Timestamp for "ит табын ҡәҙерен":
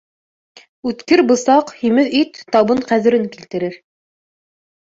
2.21-3.29